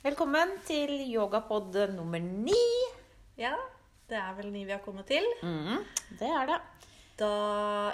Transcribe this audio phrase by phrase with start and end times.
[0.00, 2.56] Velkommen til yogapod nummer ni.
[3.36, 3.52] Ja,
[4.08, 5.26] det er vel ni vi har kommet til.
[5.44, 5.82] Mm,
[6.16, 6.56] det er det.
[7.20, 7.28] Da,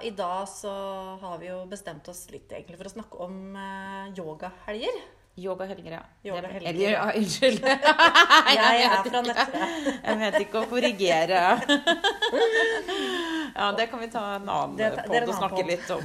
[0.06, 0.70] I dag så
[1.18, 5.02] har vi jo bestemt oss litt egentlig for å snakke om eh, yogahelger.
[5.34, 6.04] Yogahelger, ja.
[6.30, 6.68] Yogahelger.
[6.70, 7.66] Eller, ja, unnskyld.
[8.54, 9.56] Jeg er fra nettet.
[9.96, 11.42] Jeg vet ikke å korrigere.
[13.56, 15.66] Ja, det kan vi ta en annen Det- en og snakke podd.
[15.66, 16.04] litt om.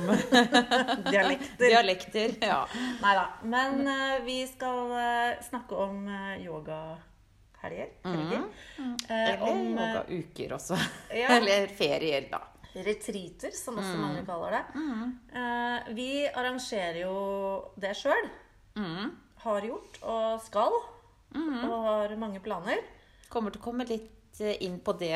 [1.12, 1.58] Dialekter.
[1.70, 2.36] Dialekter.
[2.42, 2.62] Ja.
[3.02, 3.26] Nei da.
[3.44, 7.90] Men uh, vi skal uh, snakke om uh, yogahelger.
[8.04, 8.46] helger.
[8.80, 10.78] Eh, Eller om yogauker også.
[11.22, 12.40] ja, Eller ferier, da.
[12.74, 14.02] retreater, som også Mm.
[14.02, 14.64] mange kaller det.
[15.36, 17.16] Eh, vi arrangerer jo
[17.76, 18.30] det sjøl.
[18.80, 19.12] Mm.
[19.44, 20.72] Har gjort og skal.
[21.36, 21.66] Mm.
[21.68, 22.80] Og har mange planer.
[23.30, 24.10] Kommer til å komme litt
[24.40, 25.12] eh, inn på det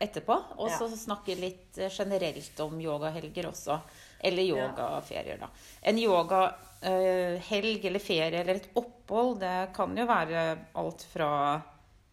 [0.00, 0.36] etterpå.
[0.58, 0.96] Og så Ja.
[0.96, 3.80] snakke litt eh, generelt om yogahelger også.
[4.20, 5.48] Eller yogaferier, da.
[5.82, 11.62] En yogahelg eller ferie eller et opphold, det kan jo være alt fra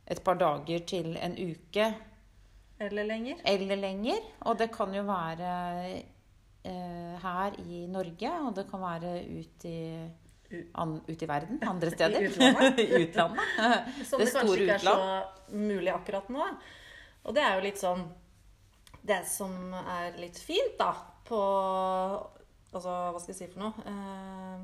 [0.07, 1.87] et par dager til en uke
[2.79, 3.35] Eller lenger.
[3.45, 4.19] eller lenger.
[4.45, 6.03] Og det kan jo være
[6.63, 10.09] eh, her i Norge, og det kan være ut i,
[10.73, 11.59] an, ut i verden.
[11.67, 12.21] Andre steder.
[12.79, 13.43] I utlandet.
[14.09, 16.47] Som Det det, kanskje ikke ikke er så mulig akkurat nå.
[17.25, 18.05] Og det er jo litt sånn
[19.05, 20.91] Det som er litt fint, da,
[21.25, 21.39] på
[22.75, 23.85] Altså, hva skal jeg si for noe?
[23.87, 24.63] Eh,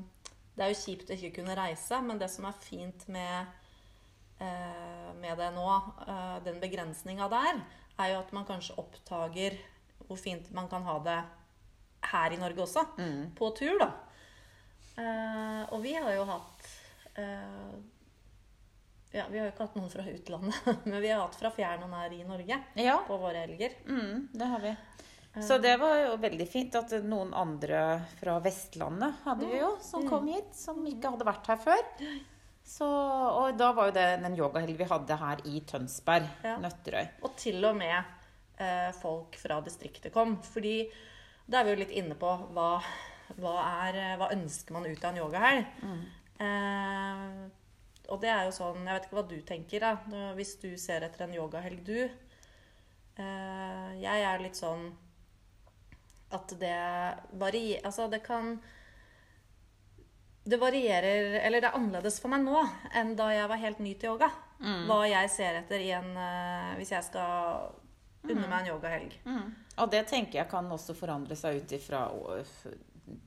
[0.52, 3.46] Det er jo kjipt å ikke kunne reise, men det som er fint med,
[4.38, 5.68] eh, med det nå,
[6.06, 7.62] eh, den begrensninga der,
[7.98, 9.56] er jo at man kanskje oppdager
[10.06, 11.16] hvor fint man kan ha det
[12.12, 12.84] her i Norge også.
[12.98, 13.30] Mm.
[13.38, 13.88] På tur, da.
[14.96, 16.66] Eh, og vi har jo hatt
[17.16, 17.76] uh,
[19.12, 21.84] Ja, vi har jo ikke hatt noen fra utlandet, men vi har hatt fra fjern
[21.86, 22.98] og nær i Norge Ja.
[23.06, 23.74] på våre helger.
[23.88, 24.74] Mm, det har vi.
[25.40, 27.78] Så det var jo veldig fint at noen andre
[28.18, 31.86] fra Vestlandet hadde vi jo, som kom hit, som ikke hadde vært her før.
[32.68, 36.58] Så, og da var jo det den yogahelgen vi hadde her i Tønsberg, Ja.
[36.60, 37.08] Nøtterøy.
[37.24, 38.12] Og til og med
[39.00, 40.36] folk fra distriktet kom.
[40.44, 40.76] Fordi
[41.48, 42.68] da er vi jo litt inne på hva,
[43.38, 43.56] hva,
[43.88, 45.82] er, eh, hva ønsker man ut av en yogahelg.
[46.42, 47.26] Eh,
[48.12, 50.32] og det er jo sånn Jeg vet ikke hva du tenker, da.
[50.36, 52.00] Hvis du ser etter en yogahelg, du.
[53.16, 54.88] Eh, jeg er litt sånn
[56.32, 56.78] at det
[57.36, 58.54] varierer Altså, det kan
[60.48, 62.56] Det varierer Eller det er annerledes for meg nå
[62.96, 64.30] enn da jeg var helt ny til yoga.
[64.88, 67.78] Hva jeg ser etter i en eh, Hvis jeg skal
[68.22, 69.14] unne meg en yogahelg.
[69.26, 69.46] Mm.
[69.82, 72.04] Og det tenker jeg kan også forandre seg ut ifra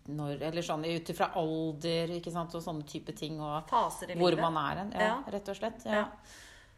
[0.08, 3.40] når, eller sånn, ut ifra alder ikke sant, og sånne type ting.
[3.42, 4.42] Og Faser i hvor livet.
[4.46, 4.92] man er hen.
[4.96, 5.24] Ja, Ja.
[5.32, 5.86] rett og slett.
[5.86, 5.92] Ja.
[5.92, 6.06] Ja.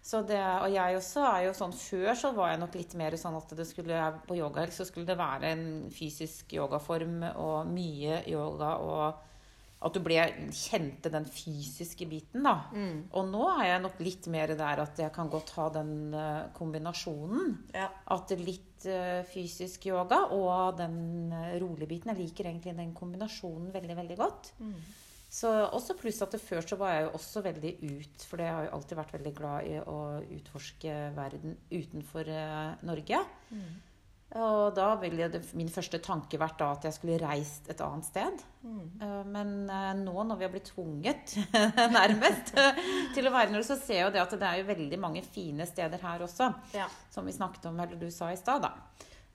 [0.07, 3.11] Så det, og jeg også er jo sånn Før så var jeg nok litt mer
[3.19, 3.97] sånn at det skulle
[4.27, 9.15] på yogahelg så skulle det være en fysisk yogaform og mye yoga og
[9.77, 10.17] at du ble,
[10.57, 12.55] kjente den fysiske biten, da.
[12.73, 13.01] Mm.
[13.13, 16.47] Og nå er jeg nok litt mer der at jeg kan godt ha den eh,
[16.57, 17.53] kombinasjonen.
[17.77, 17.91] Ja.
[18.15, 22.13] At litt eh, fysisk yoga og den eh, rolige biten.
[22.15, 24.51] Jeg liker egentlig den kombinasjonen veldig, veldig godt.
[24.63, 24.79] Mm.
[25.37, 28.53] Så også pluss at det før så var jeg jo også veldig ut, for jeg
[28.55, 29.97] har jo alltid vært veldig glad i å
[30.39, 32.31] utforske verden utenfor
[32.87, 33.19] Norge.
[33.51, 33.73] Mm.
[34.35, 38.07] Og da ville det, min første tanke vært da at jeg skulle reist et annet
[38.09, 38.41] sted.
[38.61, 38.81] Mm.
[38.99, 41.37] Eh, Men eh, nå når vi har blitt tvunget,
[41.97, 42.51] nærmest,
[43.15, 45.23] til å være i så ser jeg jo det at det er jo veldig mange
[45.23, 46.51] fine steder her også.
[46.75, 46.89] Ja.
[47.13, 48.73] Som vi snakket om, eller du sa i stad, da.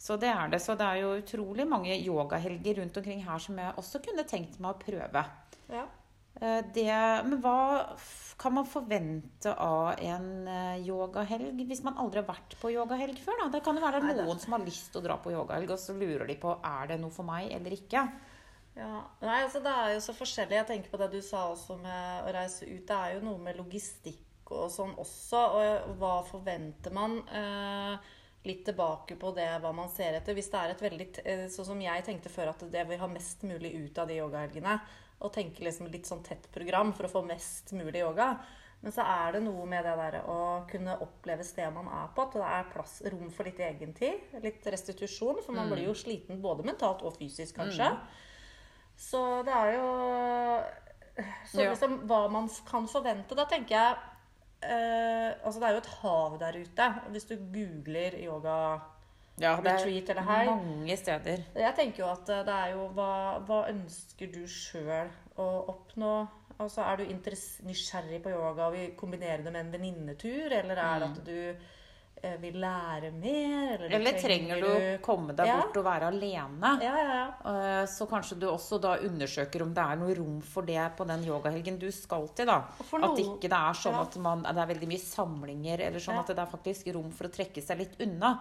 [0.02, 0.60] Så det er det.
[0.60, 4.60] Så det er jo utrolig mange yogahelger rundt omkring her som jeg også kunne tenkt
[4.60, 5.24] meg å prøve.
[5.72, 5.88] ja.
[6.40, 6.88] Eh, Det,
[7.28, 7.96] men hva
[8.38, 13.44] kan man forvente av en eh, yogahelg hvis man aldri har vært på yogahelg før?
[13.44, 13.48] Da?
[13.58, 15.70] Det kan jo være Nei, det- noen som har lyst til å dra på yogahelg,
[15.70, 18.06] og så lurer de på er det noe for meg eller ikke.
[18.74, 20.56] Ja, Nei, altså Det er jo så forskjellig.
[20.56, 22.86] Jeg tenker på det du sa også med å reise ut.
[22.86, 25.42] Det er jo noe med logistikk og sånn også.
[25.60, 27.18] Og hva forventer man?
[27.28, 27.98] Eh,
[28.44, 30.34] litt tilbake på det hva man ser etter.
[30.34, 33.06] Hvis det er et veldig eh, Sånn som jeg tenkte før, at det vil ha
[33.06, 34.80] mest mulig ut av de yogahelgene.
[35.22, 38.32] Og tenke liksom litt sånn tett program for å få mest mulig yoga.
[38.82, 42.24] Men så er det noe med det der å kunne oppleve stedet man er på.
[42.24, 44.32] At det er plass, rom for litt egentid.
[44.42, 45.38] Litt restitusjon.
[45.44, 47.92] For man blir jo sliten både mentalt og fysisk, kanskje.
[48.98, 49.90] Så det er jo
[51.46, 51.70] Så Ja.
[51.70, 53.36] liksom hva man kan forvente.
[53.36, 53.96] Da tenker jeg
[54.62, 56.88] eh, Altså, det er jo et hav der ute.
[57.10, 58.80] Hvis du googler yoga
[59.42, 60.52] Ja, det Retreat er eller helg.
[60.52, 61.44] mange steder.
[61.64, 63.10] Jeg tenker jo at eh, det er jo Hva,
[63.48, 65.10] hva ønsker du sjøl
[65.42, 66.14] å oppnå?
[66.62, 67.04] Altså, Er du
[67.66, 71.56] nysgjerrig på yoga og vil kombinere det med en venninnetur, eller er det at du
[72.22, 75.56] eh, vil lære mer, eller, Eller trenger du å komme deg Ja.
[75.62, 76.72] bort og være alene?
[76.84, 77.24] Ja, ja, ja.
[77.50, 81.06] Eh, Så kanskje du også da undersøker om det er noe rom for det på
[81.08, 82.46] den yogahelgen du skal til.
[82.46, 82.60] da.
[82.92, 86.20] Noen, At ikke det er sånn at man, det er veldig mye samlinger, eller sånn
[86.20, 88.36] at det er faktisk rom for å trekke seg litt unna.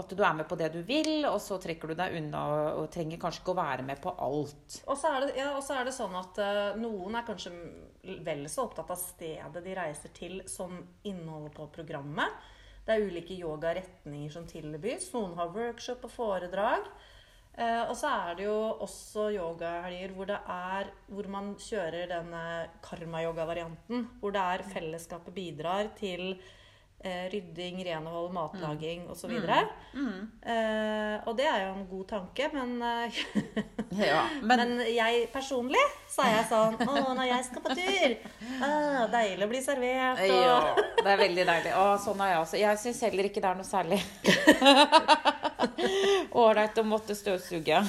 [0.00, 2.42] At du er med på det du vil, og så trekker du deg unna
[2.78, 4.78] og, trenger kanskje ikke å være med på alt.
[4.86, 7.52] Og så er det, ja, er det sånn at uh, noen er kanskje
[8.24, 12.40] vel så opptatt av stedet de reiser til, som innholdet på programmet.
[12.86, 15.10] Det er ulike yogaretninger som tilbys.
[15.14, 16.88] Noen har workshop og foredrag.
[17.60, 18.56] Eh, og så er det jo
[18.86, 20.32] også yogahelger hvor,
[21.10, 22.42] hvor man kjører denne
[22.84, 24.06] karma-yoga-varianten.
[24.22, 26.40] Hvor det er fellesskapet bidrar til
[27.02, 29.32] rydding, renhold, matlaging osv.
[29.32, 33.20] Eh, og det er jo en god tanke, men eh,
[34.10, 35.80] Ja, men, men jeg personlig
[36.10, 38.12] så er jeg sånn Å, når jeg skal på tur
[38.62, 40.22] ah, Deilig å bli servert.
[40.22, 40.36] Og...
[40.36, 40.58] ja,
[41.00, 41.74] det er veldig deilig.
[41.80, 42.60] Og sånn er jeg også.
[42.60, 44.00] Jeg syns heller ikke det er noe særlig
[46.42, 47.82] ålreit å måtte støvsuge.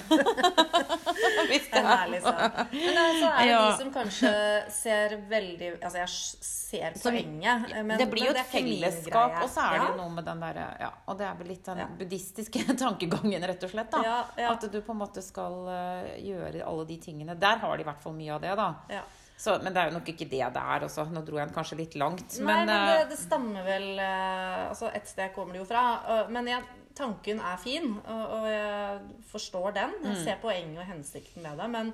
[1.52, 2.22] Hvis det En ærlig.
[2.24, 3.62] Men det, så er det Ja.
[3.68, 4.32] de som kanskje
[4.72, 6.10] ser veldig Altså, jeg
[6.48, 7.72] ser poenget.
[7.86, 9.96] Men, det blir jo et fellesskap, og så er det Ja.
[10.02, 13.74] noe med den derre ja, Og det er vel litt den buddhistiske tankegangen, rett og
[13.74, 13.92] slett.
[13.92, 14.26] da.
[14.52, 17.36] At du på en måte skal eh, gjøre alle de tingene.
[17.40, 18.70] Der har de i hvert fall mye av det, da.
[18.90, 19.02] Ja.
[19.42, 21.08] Så, men det er jo nok ikke det det er også.
[21.10, 22.36] Nå dro jeg den kanskje litt langt.
[22.38, 25.66] Nei, men, men, det, eh, det stammer vel eh, Altså, et sted kommer det jo
[25.66, 26.28] fra.
[26.30, 26.62] Men jeg,
[26.98, 29.00] tanken er fin, og, og jeg
[29.32, 29.96] forstår den.
[30.02, 30.10] Mm.
[30.10, 31.70] Jeg ser poenget og hensikten med det.
[31.74, 31.94] Men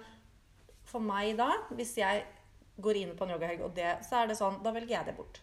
[0.87, 2.25] for meg da, hvis jeg
[2.81, 5.15] går inn på en yogahelg, og det, så er det sånn Da velger jeg det
[5.17, 5.39] bort.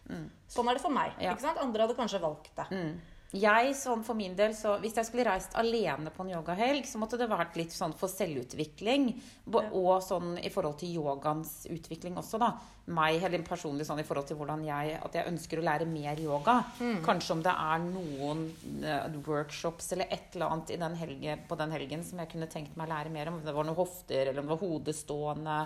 [0.51, 1.17] Sånn er det for meg.
[1.17, 1.25] Mm.
[1.27, 1.35] Ja.
[1.59, 2.69] Andre hadde kanskje valgt det.
[2.71, 2.95] mm.
[3.35, 6.99] Jeg, sånn for min del, så Hvis jeg skulle reist alene på en yogahelg, så
[7.01, 9.09] måtte det vært litt sånn for selvutvikling.
[9.51, 12.53] Og sånn i forhold til yogaens utvikling også, da.
[12.95, 16.21] Meg eller personlig sånn i forhold til hvordan jeg At jeg ønsker å lære mer
[16.21, 16.59] yoga.
[17.05, 18.45] Kanskje om det er noen
[18.85, 22.51] uh, workshops eller et eller annet i den helge, på den helgen som jeg kunne
[22.51, 23.41] tenkt meg å lære mer om.
[23.41, 25.61] Om det var noen hofter, eller om det var hodestående.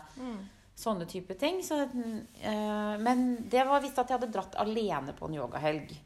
[0.79, 1.59] Sånne type ting.
[1.65, 5.97] Så, uh, men det var visst at jeg hadde dratt alene på en yogahelg.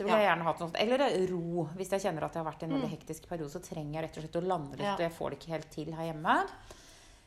[0.00, 0.18] Så vil Ja.
[0.18, 1.68] jeg gjerne hatt noe Eller ro.
[1.76, 4.02] Hvis jeg kjenner at jeg har vært i en veldig hektisk periode, så trenger jeg
[4.08, 4.94] rett og slett å lande litt, Ja.
[4.94, 6.46] og jeg får det ikke helt til her hjemme.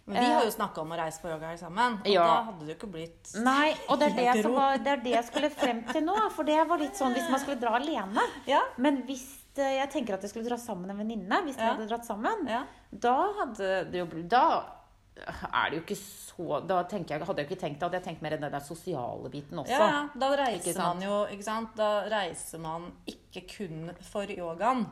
[0.05, 2.11] Men vi har jo snakka om å reise på yogahelg sammen, og Eh.
[2.11, 2.23] Ja.
[2.25, 5.13] da hadde det jo ikke blitt Nei, og det er det, var, det er det
[5.13, 6.31] jeg skulle frem til nå.
[6.31, 8.19] For det var litt sånn hvis man skulle dra alene.
[8.47, 8.59] Ja.
[8.77, 9.23] Men hvis
[9.55, 11.75] eh, jeg tenker at jeg skulle dra sammen med en venninne, hvis vi Ja.
[11.75, 12.63] hadde dratt sammen, Ja.
[12.91, 14.65] da hadde det jo blitt Da
[15.15, 17.85] er det jo ikke så Da jeg, hadde jeg jo ikke tenkt det.
[17.85, 19.77] Hadde jeg tenkt mer enn den der sosiale biten også.
[19.77, 20.03] Ja, ja.
[20.17, 21.75] Da reiser man jo ikke sant?
[21.77, 24.87] Da reiser man ikke kun for yogaen.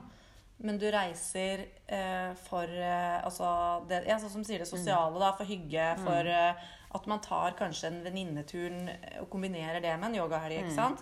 [0.61, 3.47] Men du reiser eh, for eh, altså
[3.89, 5.31] det, ja, sånn som sier det sosiale, da.
[5.39, 5.87] For hygge.
[6.03, 8.75] For eh, at man tar kanskje en venninnetur
[9.23, 10.61] og kombinerer det med en yogahelg.
[10.61, 11.01] ikke sant?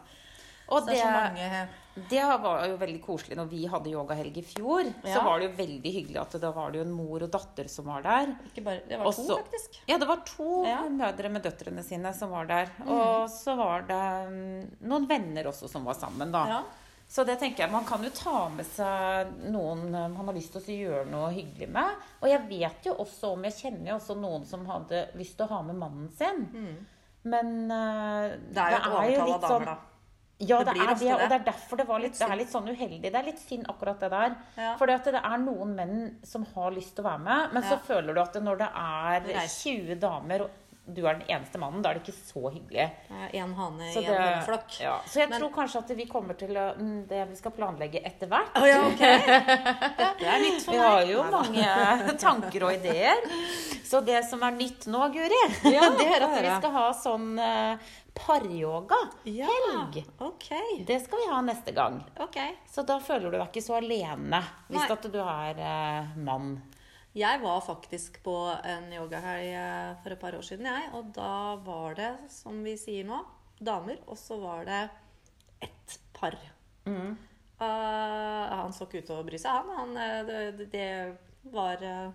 [0.69, 1.68] Og Så det er så mange
[2.10, 4.88] Det var jo veldig koselig når vi hadde yogahelg i fjor.
[5.04, 7.68] Så var det jo veldig hyggelig at da var det jo en mor og datter
[7.68, 8.36] som var der.
[8.63, 9.80] bare, Det var Også- to, faktisk.
[9.88, 10.83] Ja, det var to Ja.
[10.88, 12.69] mødre med døtrene sine som var der.
[12.86, 16.45] Og så var det mm, noen venner også som var sammen, da.
[16.48, 16.63] Ja.
[17.10, 20.54] Så det tenker jeg, man kan jo ta med seg noen eh, man har lyst
[20.54, 21.95] til å gjøre noe hyggelig med.
[22.21, 25.48] Og jeg vet jo også om Jeg kjenner jo også noen som hadde lyst til
[25.48, 26.45] å ha med mannen sin.
[27.25, 29.77] Men uh, Det er jo det er jo litt sånn damer, da.
[30.40, 31.32] Ja, Det det, er det, og det.
[31.36, 33.02] er derfor det var litt, det er litt sånn uheldig.
[33.12, 34.38] Det er litt synd akkurat det der.
[34.56, 34.76] Ja.
[34.80, 38.16] For det er noen menn som har lyst til å være med, men så føler
[38.16, 40.50] du at når det er 20 damer, og
[40.90, 42.88] du er den eneste mannen, da er det ikke så hyggelig.
[43.36, 44.80] Én hane i en hundeflokk.
[44.82, 44.96] ja.
[45.06, 48.02] så jeg Men- tror kanskje at vi kommer til å mm, Det vi skal planlegge
[48.06, 48.56] etter hvert.
[48.58, 49.19] Oh, ja, okay.
[50.00, 50.80] Dette er nytt for meg.
[50.80, 53.22] Vi har jo mange tanker og ideer.
[53.90, 55.38] Så det som er nytt nå, Guri,
[55.74, 59.00] Ja, det er at vi skal ha sånn eh, paryoga.
[59.26, 60.04] Ja, Helg.
[60.22, 60.50] Ok.
[60.86, 61.98] Det skal vi ha neste gang.
[62.22, 62.38] ok.
[62.69, 64.92] Så da føler du deg ikke så alene hvis Nei.
[64.94, 66.60] at du er eh, mann.
[67.18, 70.92] Jeg var faktisk på en yogahelg eh, for et par år siden, jeg.
[71.00, 73.24] Og da var det, som vi sier nå,
[73.58, 73.98] damer.
[74.06, 74.84] Og så var det
[75.66, 76.38] ett par.
[76.86, 77.18] Mm.
[77.60, 79.98] Uh, han så ikke ut til å bry seg, han.
[79.98, 80.90] han det, det
[81.52, 82.10] var eh,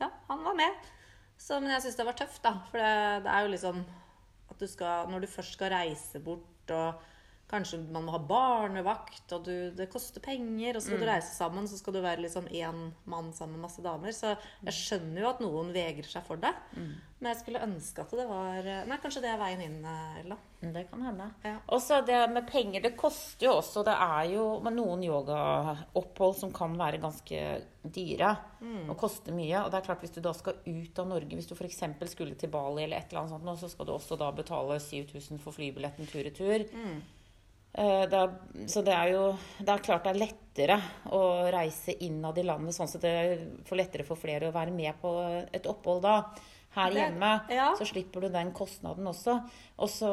[0.00, 0.90] Ja, han var med.
[1.38, 2.54] Så, men jeg syns det var tøft, da.
[2.70, 3.84] For det, det er jo liksom
[4.50, 7.00] at du skal Når du først skal reise bort og
[7.54, 10.74] Kanskje man må ha barnevakt, og du, det koster penger.
[10.74, 13.68] Og så skal du reise sammen, så skal du være liksom én mann sammen med
[13.68, 14.14] masse damer.
[14.14, 16.52] Så jeg skjønner jo at noen vegrer seg for det.
[16.74, 19.78] Men jeg skulle ønske at det var Nei, kanskje det er veien inn,
[20.20, 20.36] Ella.
[20.60, 21.28] Det kan hende.
[21.44, 21.54] Ja.
[21.72, 23.84] Og så det med penger, det koster jo også.
[23.86, 24.44] Det er jo
[24.74, 27.40] noen yogaopphold som kan være ganske
[27.84, 28.30] dyre
[28.88, 29.60] og koste mye.
[29.62, 31.82] Og det er klart hvis du da skal ut av Norge, hvis du f.eks.
[32.12, 35.42] skulle til Bali eller et eller annet sånt, så skal du også da betale 7000
[35.42, 36.34] for flybilletten tur-retur.
[36.34, 36.64] Tur.
[36.68, 37.13] det
[37.74, 38.34] er,
[38.70, 39.22] så det er jo
[39.58, 40.76] Det er klart det er lettere
[41.10, 44.94] å reise innad i landet, sånn at det er lettere for flere å være med
[45.00, 45.10] på
[45.52, 46.16] et opphold da.
[46.74, 47.72] Her Det- hjemme ja.
[47.78, 49.40] så slipper du den kostnaden også.
[49.78, 50.08] også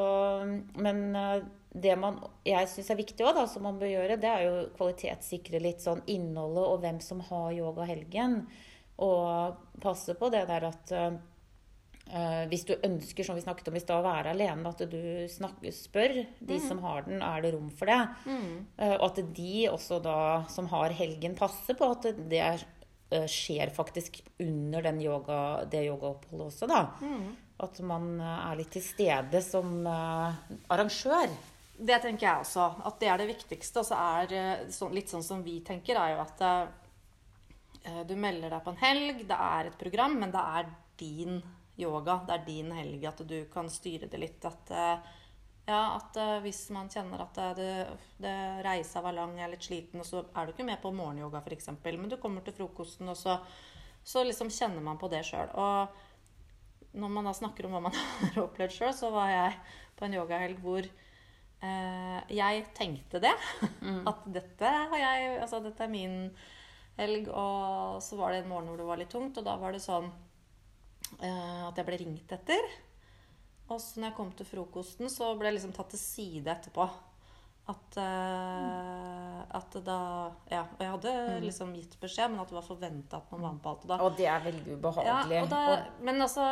[0.78, 1.42] men eh,
[1.74, 5.62] det man, jeg syns er viktig òg, som man bør gjøre, det er jo kvalitetssikre
[5.62, 8.48] litt sånn innholdet og hvem som har yogahelgen.
[9.00, 11.18] Og passe på det der at eh, Eh,
[12.50, 15.72] hvis du ønsker, som vi snakket om i stad, å være alene, at du snakker,
[15.72, 16.68] spør de Mm.
[16.68, 18.10] som har den, er det rom for det.
[18.78, 22.64] Eh, og at de også da, som har helgen, passer på at det er,
[23.12, 26.82] eh, skjer faktisk under den yoga, det yogaoppholdet også, da.
[27.02, 27.38] Mm.
[27.62, 30.34] At man eh, er litt til stede som eh,
[30.70, 31.30] arrangør.
[31.80, 32.86] Det tenker jeg også.
[32.86, 33.80] At det er det viktigste.
[33.80, 36.42] Og så er eh, sånn- litt sånn som vi tenker, er jo at
[37.86, 40.66] eh, du melder deg på en helg, det er et program, men det er
[40.98, 41.42] din
[41.78, 42.20] yoga.
[42.28, 43.06] Det er din helg.
[43.08, 44.46] At du kan styre det litt.
[44.46, 45.12] At, eh,
[45.70, 47.72] ja, at eh, hvis man kjenner at eh, det,
[48.24, 48.36] det
[48.66, 51.44] reisa var lang, jeg er litt sliten, og så er du ikke med på morgenyoga
[51.44, 53.38] f.eks., men du kommer til frokosten, og så,
[54.04, 55.52] så liksom kjenner man på det sjøl.
[55.56, 59.60] Og når man da snakker om hva man har opplevd sjøl, så var jeg
[60.00, 63.36] på en yogahelg hvor eh, jeg tenkte det.
[64.12, 66.18] At dette har jeg Altså, dette er min
[66.98, 67.30] helg.
[67.30, 69.84] Og så var det en morgen hvor det var litt tungt, og da var det
[69.84, 70.12] sånn
[71.20, 72.72] at jeg ble ringt etter.
[73.72, 76.88] Og så når jeg kom til frokosten, så ble jeg liksom tatt til side etterpå.
[77.72, 79.98] At, uh, at da
[80.52, 80.64] Ja.
[80.66, 83.62] Og jeg hadde liksom gitt beskjed, men at det var forventa at man var med
[83.64, 83.84] på alt.
[83.86, 85.36] Og da Og det er veldig ubehagelig.
[85.36, 85.62] ja, og da,
[86.02, 86.48] men altså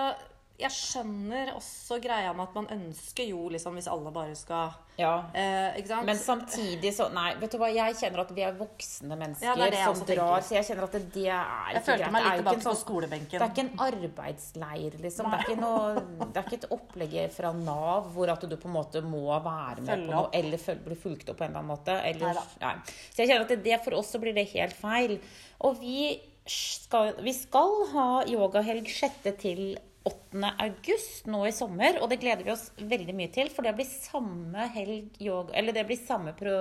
[0.59, 5.13] Jeg skjønner også greia med at man ønsker jo liksom Hvis alle bare skal ja.
[5.31, 6.07] eh, Ikke sant?
[6.09, 9.55] Men samtidig så Nei, vet du hva, jeg kjenner at vi er voksne mennesker Ja,
[9.55, 10.43] det er det som drar.
[10.43, 11.77] Så jeg kjenner at det, det er jeg ikke greit.
[11.79, 13.35] Jeg følte meg litt tilbake på skolebenken.
[13.35, 15.29] Det er ikke en arbeidsleir, liksom.
[15.31, 18.69] Det er ikke, noe, det er ikke et opplegg fra Nav hvor at du på
[18.69, 20.39] en måte må være med Følge på noe, opp.
[20.41, 21.99] eller føl, bli fulgt opp på en eller annen måte.
[22.09, 22.73] Eller, nei.
[23.07, 25.15] Så jeg kjenner at det, det for oss så blir det helt feil.
[25.63, 26.09] Og vi
[26.49, 29.29] skal, vi skal ha yogahelg 6.
[29.39, 29.63] til
[30.09, 30.51] 8.
[30.65, 33.87] august nå i sommer, og det gleder vi oss veldig mye til, for det blir
[33.89, 36.55] samme helg yoga Eller det blir samme, pro,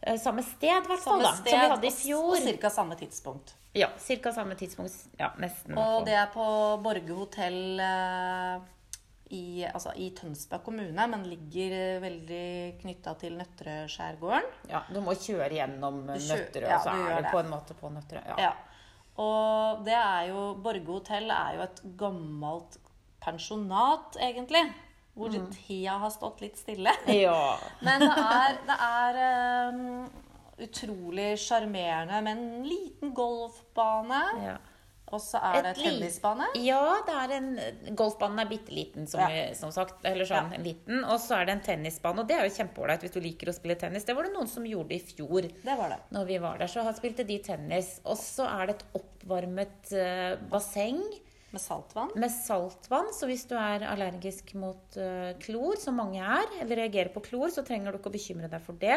[0.00, 2.36] eh, samme sted, hvert fall, da, sted som vi hadde i fjor.
[2.36, 2.70] Og ca.
[2.80, 3.54] samme tidspunkt.
[3.72, 4.32] Ja, Ca.
[4.36, 4.92] samme tidspunkt.
[5.16, 5.78] Ja, nesten.
[5.80, 6.44] Og det er på
[6.84, 8.56] Borge hotell eh,
[9.32, 12.42] i, altså, i Tønsberg kommune, men ligger eh, veldig
[12.82, 14.50] knytta til Nøtterøyskjærgården.
[14.68, 17.32] Ja, du må kjøre gjennom Nøtterøy, ja, og så er det.
[17.32, 18.26] på en måte på Nøtterøy.
[18.34, 18.36] Ja.
[18.50, 18.52] Ja.
[19.22, 22.78] Og det er jo Borge hotell er jo et gammelt
[23.22, 24.64] pensjonat, egentlig.
[25.14, 26.94] Hvor tida har stått litt stille.
[27.24, 27.54] ja.
[27.84, 29.18] Men det er, det er
[29.68, 29.82] um,
[30.64, 34.22] utrolig sjarmerende med en liten golfbane.
[34.48, 34.58] ja.
[35.12, 36.46] Og så er det tennisbane.
[36.64, 39.52] Ja, det er en Golfbanen er bitte liten, som, Ja.
[39.54, 40.04] som sagt.
[40.08, 40.58] Eller sånn Ja.
[40.58, 41.04] liten.
[41.04, 43.54] Og så er det en tennisbane, og det er jo kjempeålreit hvis du liker å
[43.54, 44.04] spille tennis.
[44.04, 45.42] Det var det noen som gjorde i fjor.
[45.42, 45.98] Det var det.
[46.12, 48.00] Når vi var der, så har- spilte de tennis.
[48.06, 51.02] Og så er det et oppvarmet uh, basseng
[51.52, 52.10] Med saltvann.
[52.16, 53.12] med saltvann.
[53.12, 57.48] Så hvis du er allergisk mot uh, klor, som mange er, eller reagerer på klor,
[57.52, 58.96] så trenger du ikke å bekymre deg for det.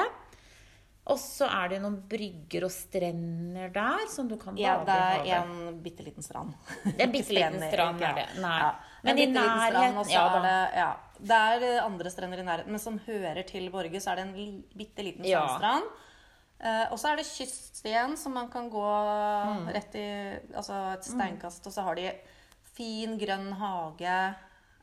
[1.06, 4.96] Og så er det noen brygger og strender der som du kan bade Ja, det
[5.30, 6.56] er en bitte liten strand.
[6.84, 8.24] Det er en bitte liten strand, er det.
[8.42, 8.56] Nei.
[8.64, 8.72] Ja.
[9.06, 10.24] Men i strand, nærheten og ja.
[10.26, 10.88] er det ja,
[11.30, 11.38] Det
[11.70, 14.48] er andre strender i nærheten, men som hører til Borge, så er det en li,
[14.76, 15.44] bitte liten Ja.
[15.46, 15.94] sandstrand.
[16.66, 18.90] Eh, og så er det kyststien som man kan gå
[19.46, 19.68] Mm.
[19.76, 20.08] rett i
[20.58, 22.10] Altså et steinkast, og så har de
[22.74, 24.36] fin, grønn hage,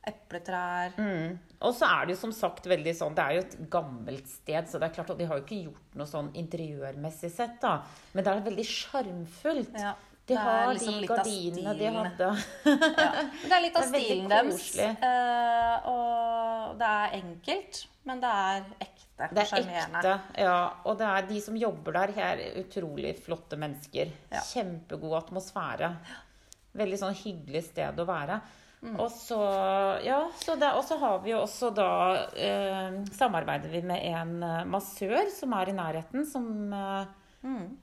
[0.07, 1.37] epletrær Mm.
[1.63, 4.67] Og så er det jo som sagt veldig sånn Det er jo et gammelt sted,
[4.67, 7.77] så det er klart og de har jo ikke gjort noe sånn interiørmessig sett, da.
[8.13, 9.77] Men det er veldig sjarmfullt.
[9.79, 9.93] Ja,
[10.27, 12.27] de har liksom de gardinene de hadde.
[12.65, 14.67] Men Det er litt av Det stilen deres.
[14.79, 19.29] eh, og det er enkelt, men det er ekte.
[19.29, 19.99] Det er sjarmerende.
[19.99, 20.41] ekte.
[20.43, 24.11] Ja, og det er de som jobber der, er utrolig flotte mennesker.
[24.33, 24.41] Ja.
[24.51, 25.93] Kjempegod atmosfære.
[26.75, 28.39] Veldig sånn hyggelig sted å være.
[28.83, 28.97] Mm.
[28.99, 29.37] Og så
[30.03, 31.89] ja, så det, og så har vi jo også da
[32.35, 37.05] eh, Samarbeider vi med en eh, massør som er i nærheten, som eh,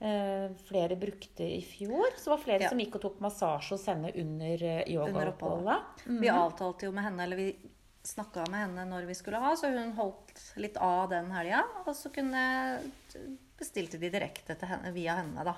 [0.05, 2.05] eh, flere brukte i fjor.
[2.17, 2.67] Så det var flere Mm.
[2.67, 2.69] Ja.
[2.69, 6.05] som gikk og tok massasje hos henne under yogaoppholdet.
[6.05, 6.21] Mm.
[6.21, 7.49] Vi avtalte jo med henne, eller vi
[8.03, 11.63] snakka med henne når vi skulle ha, så hun holdt litt av den helga.
[11.85, 12.45] Og så kunne
[13.61, 15.55] bestilte de direkte henne, via henne, da.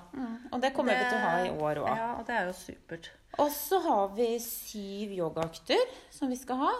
[0.52, 1.90] Og det kommer vi til å ha i år òg.
[1.90, 3.10] Ja, og det er jo supert.
[3.42, 6.72] Og så har vi syv yogaøkter som vi skal ha.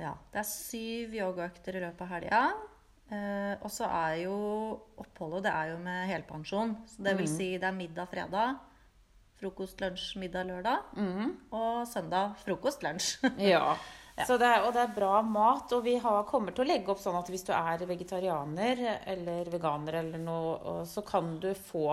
[0.00, 2.44] Ja, det er syv yogaøkter i løpet av helga.
[3.14, 4.36] Eh, og så er jo
[5.00, 6.76] oppholdet det er jo med helpensjon.
[6.90, 8.56] Så det vil si det er middag fredag,
[9.40, 10.94] frokost, lunsj, middag lørdag.
[11.54, 13.16] Og søndag frokost, lunsj.
[13.38, 13.76] Ja.
[14.16, 14.24] Ja.
[14.28, 15.72] Så det er, og det er bra mat.
[15.74, 19.50] Og vi har, kommer til å legge opp sånn at hvis du er vegetarianer eller
[19.50, 21.88] veganer eller noe, så kan du få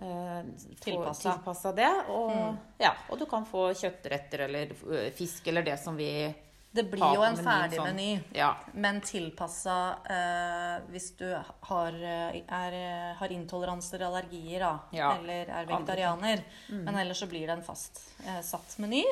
[0.00, 0.42] eh,
[0.80, 1.72] Tilpassa.
[1.74, 1.90] det.
[2.08, 2.58] Og, Mm.
[2.78, 4.72] ja, og du kan få kjøttretter eller
[5.12, 6.34] fisk eller det som vi
[6.72, 7.84] Det blir jo en ferdig sånn.
[7.94, 8.54] meny, Ja.
[8.74, 11.24] men tilpassa eh, hvis du
[11.62, 14.78] har, er, har intoleranser eller allergier, da,
[15.18, 16.44] eller er vegetarianer.
[16.70, 16.84] Mm.
[16.84, 19.02] Men ellers så blir det en fast eh, satt meny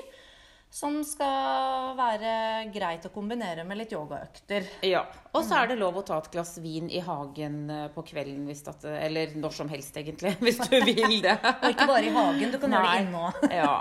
[0.76, 2.30] som skal være
[2.74, 4.66] greit å kombinere med litt yogaøkter.
[4.84, 5.06] Ja.
[5.32, 8.42] Og så er det lov å ta et glass vin i hagen eh, på kvelden,
[8.48, 11.36] hvis at, eller når som helst, egentlig, hvis du vil det.
[11.62, 13.54] Og ikke bare i hagen, du kan gjøre det inne.
[13.56, 13.72] Ja,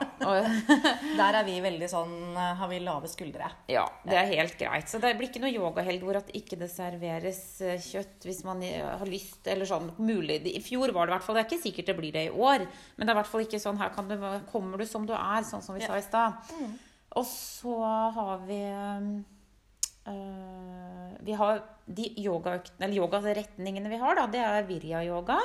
[1.20, 3.52] Der er vi veldig sånn eh, Har vi lave skuldre.
[3.72, 4.88] ja, det er helt greit.
[4.92, 8.64] Så det blir ikke noe yogahelg hvor at ikke det serveres eh, kjøtt hvis man
[8.64, 10.40] eh, har lyst, eller sånn mulig.
[10.48, 12.34] I fjor var det i hvert fall, det er ikke sikkert det blir det i
[12.34, 12.64] år,
[12.96, 14.16] men det er i hvert fall ikke sånn her kan du,
[14.52, 16.46] kommer du som du er, sånn som vi sa i stad.
[17.16, 17.76] Og så
[18.16, 18.62] har vi
[20.12, 20.24] øh,
[21.26, 25.38] Vi har de yogaøktene, eller yogaretningene vi har, da, det er virya-yoga.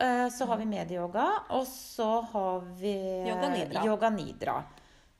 [0.00, 2.96] Eh, så har vi medyoga, og så har vi
[3.30, 3.84] Yoga nidra.
[3.86, 4.56] yoga nidra.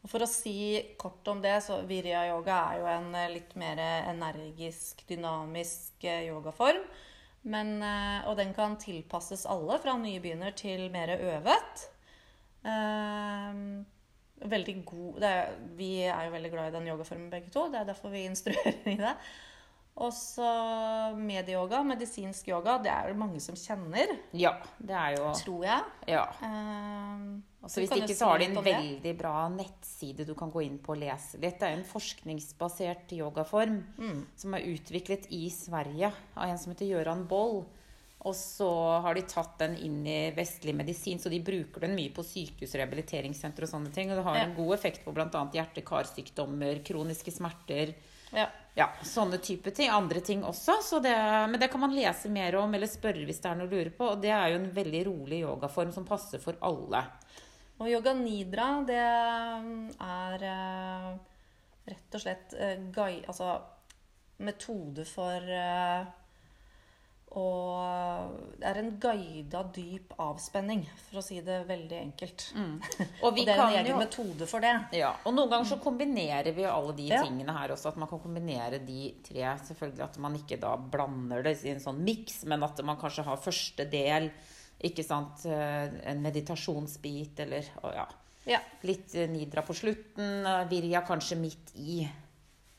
[0.06, 3.80] For å si kort om det, så Virya yoga er jo en eh, litt mer
[3.80, 6.84] energisk, dynamisk yogaform.
[7.46, 7.78] Men,
[8.26, 11.84] og den kan tilpasses alle, fra nybegynner til mer øvet.
[14.44, 17.68] Veldig god det er, Vi er jo veldig glad i den yogaformen begge to.
[17.72, 19.16] Det er derfor vi instruerer i det.
[19.96, 20.44] Og så
[21.16, 25.86] medieyoga, medisinsk yoga, det er det mange som kjenner, Ja, det er jo tror jeg.
[26.12, 26.26] Ja.
[26.44, 27.22] Eh,
[27.66, 30.92] så hvis ikke, så har de en veldig bra nettside du kan gå inn på
[30.92, 31.56] og lese litt.
[31.62, 34.20] Det er en forskningsbasert yogaform Mm.
[34.36, 37.64] som er utviklet i Sverige av en som heter Gøran Boll.
[38.24, 38.68] Og så
[39.04, 42.72] har de tatt den inn i vestlig medisin, så de bruker den mye på sykehus,
[42.74, 44.10] rehabiliteringssenter og sånne ting.
[44.10, 44.44] Og det har Ja.
[44.44, 45.28] en god effekt på bl.a.
[45.52, 47.94] hjerte-karsykdommer, kroniske smerter.
[48.32, 48.48] Ja.
[48.76, 49.88] Ja, sånne type ting.
[49.90, 50.80] Andre ting også.
[50.82, 51.14] Så det,
[51.48, 53.90] men det kan man lese mer om eller spørre hvis det er noe å lure
[53.90, 54.10] på.
[54.12, 57.04] Og det er jo en veldig rolig yogaform som passer for alle.
[57.78, 59.00] Og yoga nidra, det
[60.00, 61.08] er eh,
[61.86, 62.78] rett og slett eh,
[63.28, 63.50] altså
[64.44, 66.04] metode for eh,
[67.30, 67.46] å
[68.58, 72.44] Det er en guida dyp avspenning, for å si det veldig enkelt.
[73.24, 74.72] Og vi og det er en egen jo metode for det.
[74.96, 77.22] Ja, og noen ganger så kombinerer vi jo alle de Ja.
[77.22, 77.88] tingene her også.
[77.92, 79.42] At man kan kombinere de tre.
[79.68, 83.24] Selvfølgelig at man ikke da blander det i en sånn miks, men at man kanskje
[83.24, 84.30] har første del,
[84.86, 88.06] ikke sant, eh, en meditasjonsbit eller ja,
[88.46, 88.58] Ja.
[88.82, 92.06] litt eh, nidra på slutten, eh, virja kanskje midt i.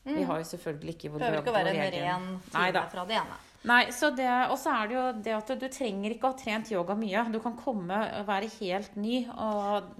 [0.08, 1.38] Vi har jo selvfølgelig ikke Mm.
[1.42, 3.36] Ikke å være en egen- ren tid time fra det ene.
[3.68, 6.38] Nei, så det, og så er det jo det at du trenger ikke å ha
[6.40, 7.26] trent yoga mye.
[7.32, 9.90] Du kan komme og være helt ny og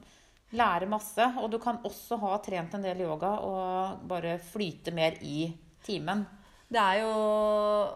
[0.57, 1.27] lære masse.
[1.43, 5.51] Og du kan også ha trent en del yoga og bare flyte mer i
[5.85, 6.25] timen.
[6.69, 7.13] Det er jo,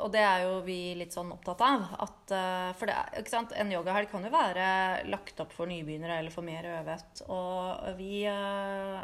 [0.01, 1.89] og det er jo vi litt sånn opptatt av.
[2.07, 3.53] At, eh, for det, ikke sant?
[3.53, 4.69] en yogahelg kan jo være
[5.13, 7.25] lagt opp for nybegynnere eller for mer øvet.
[7.33, 9.03] Og vi eh,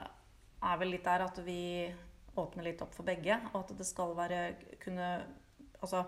[0.65, 1.61] er vel litt der at vi
[2.39, 3.37] åpner litt opp for begge.
[3.53, 4.43] Og at det skal være
[4.85, 5.13] kunne
[5.79, 6.01] Altså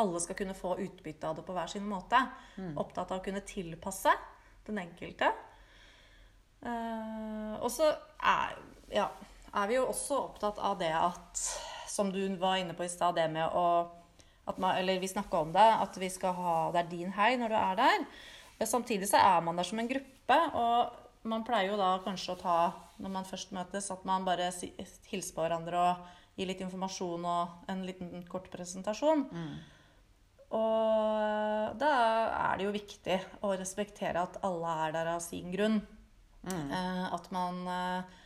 [0.00, 2.20] alle skal kunne få utbytte av det på hver sin måte.
[2.80, 4.12] Opptatt av å kunne tilpasse
[4.66, 5.32] den enkelte.
[6.62, 7.88] Uh, og så
[8.22, 8.54] er,
[8.94, 9.08] ja,
[9.50, 11.42] er vi jo også opptatt av det at,
[11.90, 13.66] som du var inne på i stad, det med å
[14.42, 17.38] at man, Eller vi snakka om det, at vi skal ha, det er din helg
[17.38, 18.06] når du er der.
[18.58, 22.34] Men Samtidig så er man der som en gruppe, og man pleier jo da kanskje
[22.34, 22.56] å ta,
[22.98, 27.70] når man først møtes, at man bare hilser på hverandre og gir litt informasjon og
[27.70, 29.28] en liten kort presentasjon.
[30.52, 31.92] Og da
[32.50, 35.78] er det jo viktig å respektere at alle er der av sin grunn.
[36.44, 38.18] Eh, at man eh,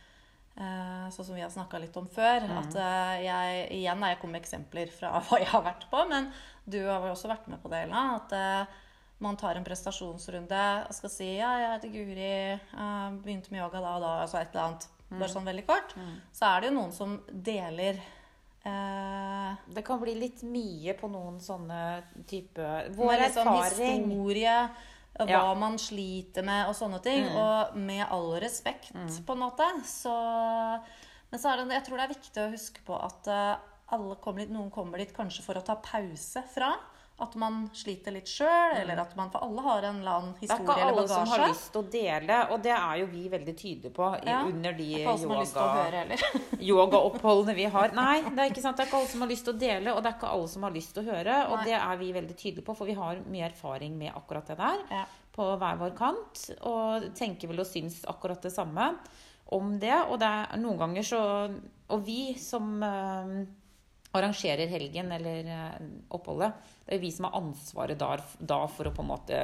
[0.57, 2.47] eh, Sånn som vi har snakka litt om før.
[2.57, 6.31] At eh, jeg Igjen jeg kommet med eksempler fra hva jeg har vært på, men
[6.65, 8.03] du har vel også vært med på det, Ella.
[8.19, 8.35] At
[9.23, 13.79] man tar en prestasjonsrunde og skal si ja, jeg heter Guri, jeg begynte med yoga
[13.81, 14.89] da og da, altså et eller annet.
[15.07, 15.95] Bare sånn veldig kort.
[16.35, 18.01] Så er det jo noen som deler
[19.73, 21.79] Det kan bli litt mye på noen sånne
[22.29, 24.05] type Vår liksom erfaring.
[24.09, 24.55] historie,
[25.17, 25.53] hva Ja.
[25.57, 27.25] man sliter med og sånne ting.
[27.35, 28.91] Og med all respekt,
[29.25, 29.67] på en måte.
[29.85, 30.13] Så,
[31.31, 33.55] men så det, jeg tror det er viktig å huske på at eh,
[33.95, 36.73] alle kommer dit, noen kommer dit kanskje for å ta pause fra.
[37.17, 40.51] At man sliter litt sjøl, eller at man For alle har en eller annen Det
[40.53, 43.55] er ikke alle som har lyst til å dele, og det er jo vi veldig
[43.57, 45.47] tydelige på i, Ja, under de yogaoppholdene
[46.61, 46.99] yoga...
[47.17, 47.95] høre vi har.
[47.97, 48.77] Nei, det er ikke sant.
[48.77, 50.51] Det er ikke alle som har lyst til å dele, og det er ikke alle
[50.53, 51.39] som har lyst til å høre.
[51.49, 51.65] Og Nei.
[51.71, 54.83] det er vi veldig tydelige på, for vi har mye erfaring med akkurat det der.
[54.99, 55.05] Ja.
[55.33, 56.45] På hver vår kant.
[56.69, 58.91] Og tenker vel og syns akkurat det samme.
[59.57, 59.95] om det.
[60.11, 61.21] Og det er noen ganger så
[61.87, 63.37] Og vi som øh,
[64.13, 66.53] arrangerer helgen eller øh, oppholdet,
[66.87, 69.37] det er vi som har ansvaret da, da for å på en måte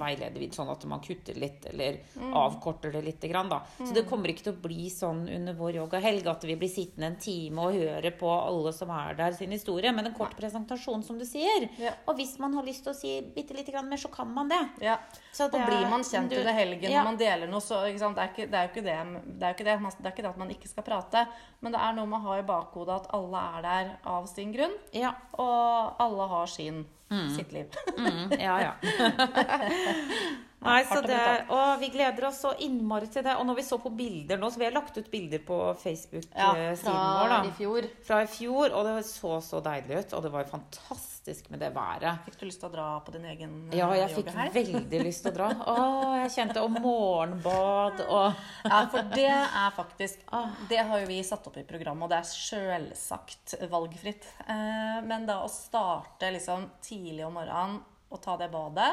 [0.00, 2.00] veilede videre, sånn at man kutter litt eller
[2.34, 3.20] avkorter det litt.
[3.30, 3.60] Grann, da.
[3.78, 7.10] Så det kommer ikke til å bli sånn under vår yogahelg at vi blir sittende
[7.12, 11.04] en time og høre på alle som er der, sin historie, men en kort presentasjon,
[11.06, 11.68] som du sier.
[11.78, 11.92] Ja.
[12.08, 14.48] Og hvis man har lyst til å si bitte lite grann mer, så kan man
[14.50, 14.60] det.
[14.82, 14.96] Ja.
[15.36, 17.02] Så Og blir man kjent du- under helgen Ja.
[17.04, 17.82] når man deler noe, så?
[17.84, 19.80] Det, er ikke, det er det, det, er ikke det.
[19.80, 21.26] Man- det er ikke det at man ikke skal prate,
[21.60, 24.72] men det er noe man har i bakhodet at alle er der av sin grunn,
[24.92, 25.14] Ja.
[25.38, 26.99] og alle har sin, and
[27.36, 27.66] sitt liv.
[27.98, 28.72] Mm, ja, ja.
[30.60, 31.18] Nei, så det,
[31.48, 33.32] og vi gleder oss så innmari til det.
[33.40, 36.74] Og når vi så på bilder nå, så vi har lagt ut bilder på Facebook-siden
[36.82, 37.86] fra vår da, i fjor.
[38.04, 40.12] fra i fjor, og det så så deilig ut.
[40.18, 42.20] Og det var fantastisk med det været.
[42.26, 44.52] Fikk du lyst til å dra på din egen Ja, eh, jeg fikk her?
[44.58, 45.48] veldig lyst til å dra.
[45.64, 45.78] Å,
[46.26, 50.52] jeg kjente Og morgenbad og Ja, for det er faktisk Ah.
[50.68, 54.28] Det har jo vi satt opp i programmet, og det er selvsagt valgfritt.
[54.44, 58.90] Eh, Men da å starte liksom tidlig om morgenen og ta det badet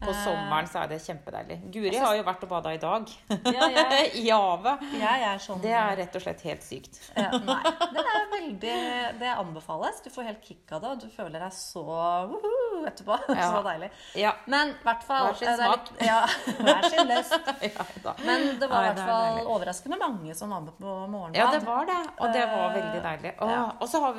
[0.00, 1.56] På sommeren så er det kjempedeilig.
[1.74, 3.10] Guri har jo vært og bada i dag.
[3.52, 3.82] Ja, ja.
[4.22, 4.84] I havet.
[5.28, 6.96] er sånn Det er rett og slett helt sykt.
[7.16, 7.58] Ja, nei.
[7.92, 8.76] Det er veldig
[9.20, 10.00] Det anbefales.
[10.04, 11.84] Du får helt kick av det, og du føler deg så
[12.32, 13.18] woohoo etterpå.
[13.40, 13.50] Ja.
[13.52, 13.90] Så deilig.
[14.16, 14.32] Ja.
[14.50, 15.90] Men i hvert fall Hver sin eh, smak.
[15.92, 16.20] litt- Ja,
[16.64, 17.50] hver sin lyst.
[17.68, 18.14] ja.
[18.24, 21.36] Men det var i hvert er fall overraskende mange som var med på morgenbad.
[21.36, 21.98] Ja, det var det.
[22.18, 23.34] Og det var Eh, veldig deilig.
[23.44, 23.62] Og, ja.
[23.92, 24.16] så har,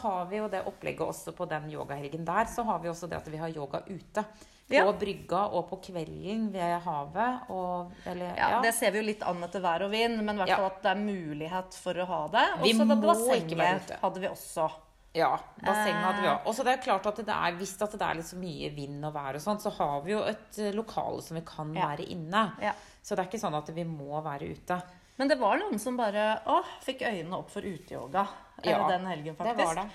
[0.00, 2.48] har vi jo det opplegget også på den yogahelgen der.
[2.48, 4.24] Så har vi også det at vi har yoga ute.
[4.70, 4.92] På Ja.
[4.92, 7.50] brygga og på kvelden ved havet.
[7.50, 8.60] Og, eller, Ja, ja.
[8.62, 10.82] Det ser vi jo litt an etter vær og vind, men i hvert fall at
[10.84, 12.46] det er mulighet for å ha det.
[12.70, 14.70] Ikke være bassenget hadde vi også.
[15.12, 16.34] Ja, Bassenget hadde vi Eh.
[16.36, 16.46] òg.
[16.46, 19.04] Og så det er klart at det er, hvis det er litt så mye vind
[19.04, 21.88] og vær og sånn, så har vi jo et eh, lokale som vi kan Ja.
[21.88, 22.52] være inne.
[22.62, 22.72] Ja.
[23.02, 24.80] Så det er ikke sånn at vi må være ute.
[25.18, 28.28] Men det var noen som bare å, fikk øynene opp for uteyoga
[28.62, 29.56] eh, Ja, den helgen, faktisk.
[29.56, 29.90] Det var det.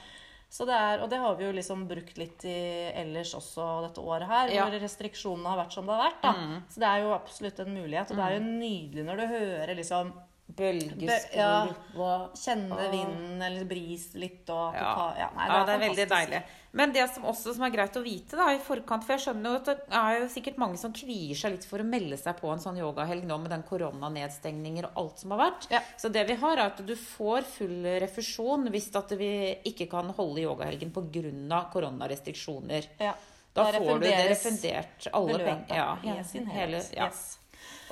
[0.55, 2.53] Så det er, og det har vi jo liksom brukt litt i
[2.95, 4.63] ellers også dette året her, Ja.
[4.63, 4.69] Mm.
[4.71, 6.21] hvor restriksjonene har vært som det har vært.
[6.23, 6.61] da.
[6.71, 8.11] Så det er jo absolutt en mulighet.
[8.11, 10.13] Og det er jo nydelig når du hører liksom
[10.45, 12.91] Bølgeskvulp og Kjenne og...
[12.93, 14.91] vinden eller bris litt og Ja.
[15.17, 16.41] ja, nei, ja, det er veldig deilig.
[16.75, 19.53] Men det som også som er greit å vite da, i forkant For jeg skjønner
[19.53, 22.35] jo at det er jo sikkert mange som kvier seg litt for å melde seg
[22.39, 25.69] på en sånn yogahelg nå med den koronanedstengninger og alt som har vært.
[25.71, 25.81] Ja.
[25.97, 29.31] Så det vi har, er at du får full refusjon hvis at vi
[29.71, 31.63] ikke kan holde yogahelgen pga.
[31.73, 32.91] koronarestriksjoner.
[32.99, 33.15] Ja.
[33.55, 35.97] Da får du det refundert alle penger.
[36.03, 37.07] Ja, sin hele, ja.
[37.07, 37.37] Yes.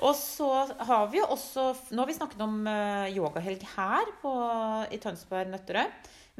[0.01, 0.49] Og så
[0.87, 4.33] har vi jo også Nå har vi snakket om eh, yogahelg her på,
[4.89, 5.85] i Tønsberg Nøtterøy.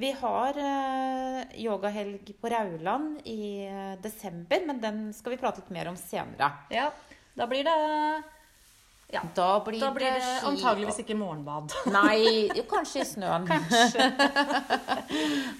[0.02, 5.74] Vi har eh, yogahelg på Rauland i eh, desember, men den skal vi prate litt
[5.76, 6.50] mer om senere.
[6.74, 6.88] Ja,
[7.38, 7.78] da blir det
[9.14, 11.72] ja, Da blir, Da blir det ski- antageligvis ikke morgenbad.
[11.96, 13.46] Nei, jo, kanskje i snøen.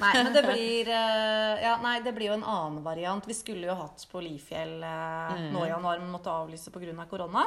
[0.04, 3.28] Nei, men det blir eh, Ja, nei, det blir jo en annen variant.
[3.30, 4.92] Vi skulle jo hatt på Lifjell eh,
[5.34, 5.52] Mm.
[5.56, 7.06] nå i januar, men måtte avlyse pga.
[7.10, 7.44] korona.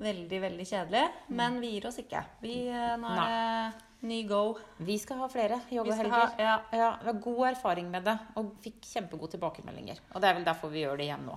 [0.00, 1.02] Veldig, veldig kjedelig.
[1.34, 2.22] Men vi gir oss ikke.
[2.44, 3.72] Vi, eh, nå er det
[4.08, 4.56] ny go.
[4.78, 6.30] Vi skal ha flere yogahelger.
[6.38, 6.60] ja.
[6.72, 9.98] Ja, vi har god erfaring med det, og fikk kjempegode tilbakemeldinger.
[10.14, 11.36] Og det er vel derfor vi gjør det igjen nå.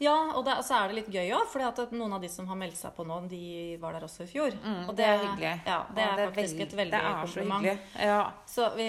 [0.00, 1.60] Ja, og det, så er det litt gøy òg, for
[1.92, 4.54] noen av de som har meldt seg på nå, de var der også i fjor.
[4.64, 5.50] Mm, og det er hyggelig.
[5.68, 7.78] Ja, det Og er faktisk veld- et veldig det er så hyggelig.
[8.00, 8.86] Ja, Så vi,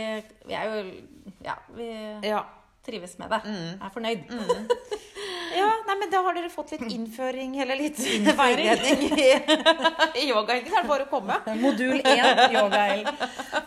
[0.48, 0.84] vi er jo
[1.44, 1.90] Ja, vi
[2.30, 2.44] ja.
[2.86, 3.42] trives med det.
[3.44, 3.82] Mm.
[3.84, 4.24] Er fornøyd.
[5.52, 8.00] Ja, nei, men da har dere fått litt innføring, eller litt
[8.40, 9.26] veiledning i,
[10.22, 10.72] i yogahelgen.
[10.72, 11.36] Er det bare å komme.
[11.60, 13.12] Modul 1 yogahelg.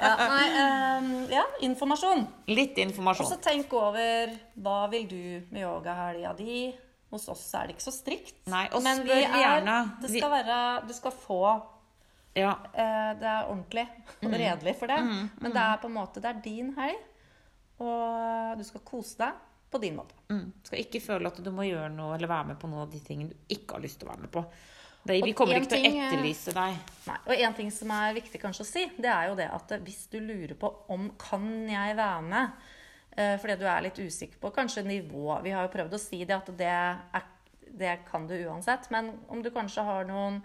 [0.00, 2.24] Ja, nei, um, ja, informasjon.
[2.48, 3.28] Litt informasjon.
[3.28, 4.32] Og så tenk over
[4.64, 5.20] hva vil du
[5.52, 6.72] med yogahelga di.
[7.14, 8.34] Hos oss er det ikke så strikt.
[8.50, 9.78] Nei, og men vi spør er, gjerne.
[10.02, 11.40] det skal være Du skal få
[12.34, 13.84] Ja, eh, Det er ordentlig
[14.24, 14.38] og Mm.
[14.42, 15.00] redelig for det.
[15.40, 16.98] Men det er på en måte Det er din helg,
[17.78, 19.32] og du skal kose deg
[19.74, 20.14] på din måte.
[20.30, 20.52] mm.
[20.62, 23.00] Skal ikke føle at du må gjøre noe eller være med på noen av de
[23.02, 24.44] tingene du ikke har lyst til å være med på.
[25.04, 26.76] Det, vi kommer ikke ikke til å eh, etterlyse deg.
[27.10, 29.74] Nei, og en ting som er viktig kanskje å si, det er jo det at
[29.84, 32.50] hvis du lurer på om kan jeg være med,
[33.14, 36.34] fordi du er litt usikker på kanskje nivå Vi har jo prøvd å si det
[36.34, 37.24] at det, er,
[37.70, 40.42] det kan du uansett, men om du kanskje har noen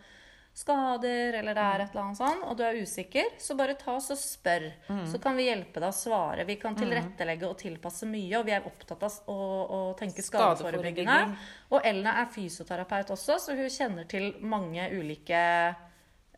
[0.59, 3.93] skader eller det er et eller annet sånn, og du er usikker, så bare ta
[3.95, 4.65] oss og spør.
[5.07, 6.43] Så kan vi hjelpe deg å svare.
[6.49, 11.37] Vi kan tilrettelegge og tilpasse mye, og vi er opptatt av å, å tenke skadeforebyggende.
[11.69, 15.39] Og Elna er fysioterapeut også, så hun kjenner til mange ulike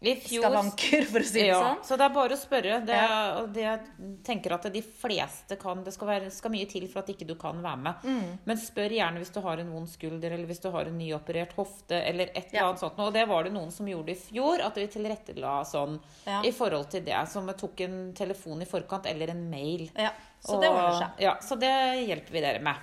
[0.01, 1.81] fjor skavanker, for å si det ja, sånn.
[1.85, 2.77] så det er bare å spørre.
[2.87, 3.41] Det, Ja.
[3.45, 3.81] det jeg
[4.25, 7.35] tenker at de fleste kan Det skal, være, skal mye til for at ikke du
[7.35, 8.01] kan være med.
[8.03, 8.39] Mm.
[8.49, 11.53] Men spør gjerne hvis du har en vond skulder, eller hvis du har en nyoperert
[11.53, 12.67] hofte, eller et eller Ja.
[12.69, 12.97] annet sånt.
[12.97, 15.99] Og det var det noen som gjorde i fjor, at vi tilrettela sånn
[16.43, 17.27] i forhold til det.
[17.29, 19.91] Som tok en telefon i forkant, eller en mail.
[19.95, 20.09] Ja,
[20.43, 21.19] så det ordner seg.
[21.19, 22.75] Ja, så det hjelper vi dere med.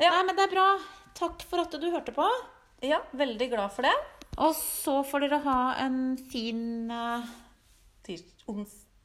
[0.00, 0.10] Ja.
[0.10, 0.78] Nei, men det er bra.
[1.14, 2.26] Takk for at du hørte på.
[2.82, 3.94] Ja, veldig glad for det.
[4.36, 7.22] Og så får dere ha en fin uh,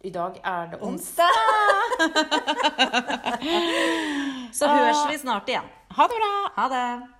[0.01, 1.29] I dag er det onsdag.
[1.99, 2.19] onsdag.
[4.59, 5.67] så høres vi snart igjen.
[5.97, 6.35] Ha det bra!
[6.55, 7.18] Ha det.